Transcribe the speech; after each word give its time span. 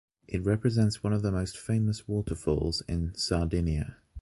It 0.27 0.43
represents 0.43 1.03
one 1.03 1.13
of 1.13 1.21
the 1.21 1.31
most 1.31 1.55
famous 1.59 2.07
waterfalls 2.07 2.81
in 2.87 3.13
Sardinia. 3.13 3.97